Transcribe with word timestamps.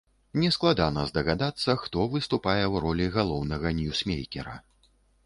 Нескладана 0.43 1.01
здагадацца, 1.09 1.75
хто 1.83 2.05
выступае 2.13 2.63
ў 2.63 2.75
ролі 2.87 3.05
галоўнага 3.19 3.73
ньюсмейкера. 3.83 4.57